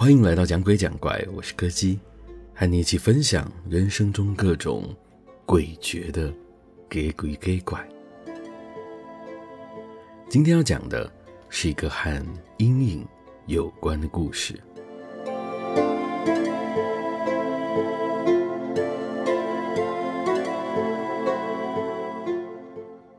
[0.00, 2.00] 欢迎来到讲鬼讲怪，我是柯基，
[2.54, 4.96] 和你一起分享人生中各种
[5.46, 6.32] 诡谲的
[6.88, 7.86] 给鬼给怪。
[10.26, 11.12] 今天要讲的
[11.50, 13.06] 是一个和阴影
[13.44, 14.58] 有关的故事。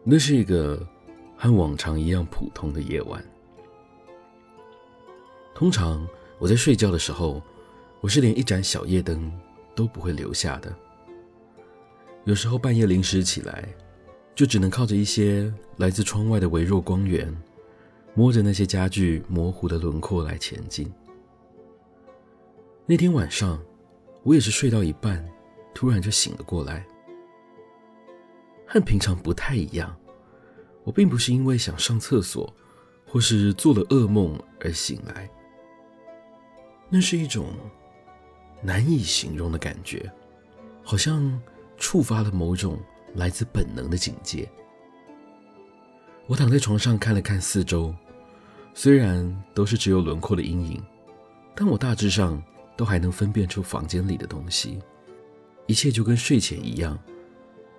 [0.04, 0.84] 那是一个
[1.38, 3.24] 和往常一样普通的夜晚。
[5.54, 6.04] 通常
[6.42, 7.40] 我在睡觉的时候，
[8.00, 9.32] 我是连一盏小夜灯
[9.76, 10.76] 都不会留下的。
[12.26, 13.70] 有时候半夜临时起来，
[14.34, 17.32] 就只能靠着一些来自窗外的微弱光源，
[18.16, 20.92] 摸着那些家具模糊的轮廓来前进。
[22.88, 23.62] 那天晚上，
[24.24, 25.24] 我也是睡到一半，
[25.76, 26.84] 突然就醒了过来。
[28.66, 29.96] 和平常不太一样，
[30.86, 32.52] 我并不是因为想上厕所，
[33.06, 35.30] 或是做了噩梦而醒来。
[36.94, 37.54] 那是一种
[38.62, 40.12] 难以形容的感觉，
[40.84, 41.42] 好像
[41.78, 42.78] 触发了某种
[43.16, 44.46] 来自本能的警戒。
[46.28, 47.96] 我躺在床上看了看四周，
[48.74, 50.84] 虽然都是只有轮廓的阴影，
[51.56, 52.44] 但我大致上
[52.76, 54.78] 都还能分辨出房间里的东西。
[55.68, 57.00] 一切就跟睡前一样，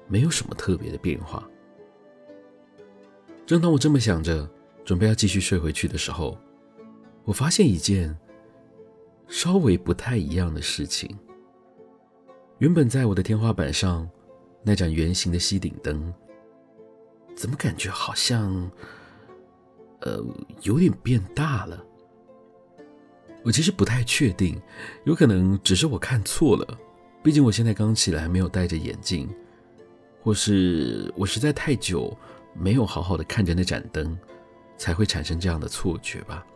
[0.09, 1.47] 没有什么特别的变化。
[3.45, 4.49] 正当我这么想着，
[4.87, 6.39] 准备要继续睡回去的时候，
[7.25, 8.17] 我发现一件。
[9.29, 11.19] 稍微不太一样的事情。
[12.59, 14.09] 原本在我的天花板上
[14.63, 16.13] 那盏圆形的吸顶灯，
[17.35, 18.71] 怎么感觉好像，
[20.01, 20.25] 呃，
[20.63, 21.85] 有点变大了？
[23.45, 24.61] 我其实不太确定，
[25.05, 26.79] 有可能只是我看错了。
[27.25, 29.29] 毕竟我现在刚起来，没有戴着眼镜，
[30.21, 32.17] 或是我实在太久
[32.55, 34.17] 没有好好的看着那盏灯，
[34.77, 36.47] 才会产生这样的错觉吧。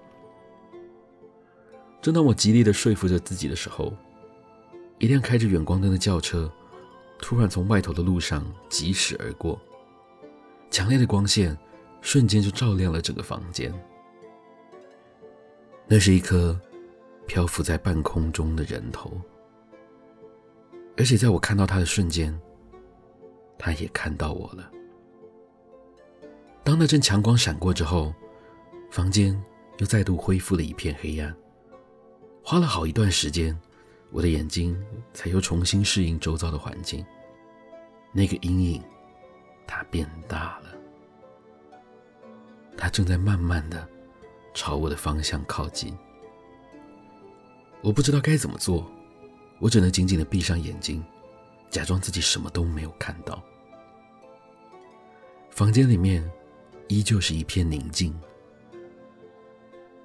[2.07, 3.93] 正当我极力的说服着自己的时候，
[5.01, 6.49] 一辆开着远光灯的轿车
[7.19, 9.61] 突然从外头的路上疾驶而过，
[10.71, 11.59] 强烈的光线
[12.01, 13.75] 瞬间就照亮了整个房间。
[15.89, 16.57] 那是一颗
[17.27, 19.21] 漂浮在半空中的人头，
[20.97, 22.41] 而且在我看到他的瞬间，
[23.59, 24.71] 他也看到我了。
[26.63, 28.15] 当那阵强光闪过之后，
[28.93, 29.37] 房间
[29.79, 31.37] 又再度恢复了一片黑暗。
[32.49, 33.61] 花了好一段时间，
[34.13, 34.81] 我的眼睛
[35.13, 37.05] 才又重新适应周遭的环境。
[38.13, 38.81] 那个阴影，
[39.67, 40.69] 它变大了，
[42.77, 43.85] 它正在慢慢的
[44.55, 45.93] 朝我的方向靠近。
[47.83, 48.89] 我不知道该怎么做，
[49.59, 51.05] 我只能紧紧的闭上眼睛，
[51.69, 53.43] 假装自己什么都没有看到。
[55.51, 56.25] 房间里面
[56.87, 58.17] 依旧是一片宁静，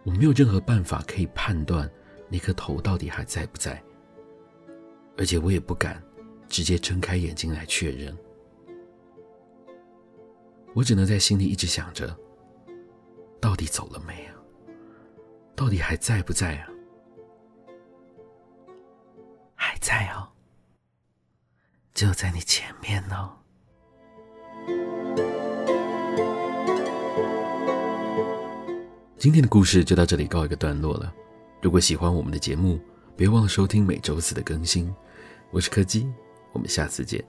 [0.01, 1.87] 我没有任何办法可以判断。
[2.31, 3.83] 那颗头到底还在不在？
[5.17, 6.01] 而且我也不敢
[6.47, 8.17] 直接睁开眼睛来确认。
[10.73, 12.17] 我只能在心里一直想着：
[13.41, 14.33] 到底走了没啊？
[15.53, 16.69] 到底还在不在啊？
[19.53, 20.29] 还在哦，
[21.93, 23.37] 就在你前面哦。
[29.17, 31.13] 今天的故事就到这里告一个段落了。
[31.61, 32.79] 如果喜欢我们的节目，
[33.15, 34.91] 别忘了收听每周四的更新。
[35.51, 36.11] 我是柯基，
[36.53, 37.23] 我们下次见。